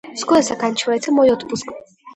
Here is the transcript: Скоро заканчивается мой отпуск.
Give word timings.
Скоро 0.15 0.41
заканчивается 0.41 1.11
мой 1.11 1.29
отпуск. 1.31 1.67